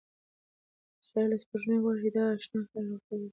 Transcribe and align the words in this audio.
شاعر 1.07 1.27
له 1.31 1.37
سپوږمۍ 1.43 1.77
غواړي 1.83 1.99
چې 2.05 2.09
د 2.15 2.17
اشنا 2.35 2.59
حال 2.69 2.85
ورته 2.91 3.11
ووایي. 3.13 3.27